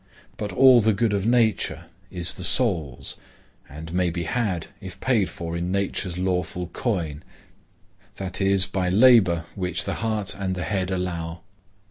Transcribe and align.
But 0.35 0.51
all 0.51 0.81
the 0.81 0.93
good 0.93 1.13
of 1.13 1.27
nature 1.27 1.85
is 2.09 2.33
the 2.33 2.43
soul's, 2.43 3.17
and 3.69 3.93
may 3.93 4.09
be 4.09 4.23
had 4.23 4.65
if 4.81 4.99
paid 4.99 5.29
for 5.29 5.55
in 5.55 5.71
nature's 5.71 6.17
lawful 6.17 6.69
coin, 6.69 7.21
that 8.15 8.41
is, 8.41 8.65
by 8.65 8.89
labor 8.89 9.45
which 9.53 9.83
the 9.85 9.93
heart 10.01 10.33
and 10.35 10.55
the 10.55 10.63
head 10.63 10.89
allow. 10.89 11.41